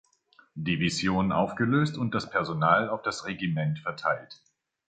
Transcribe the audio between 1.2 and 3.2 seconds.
aufgelöst und das Personal auf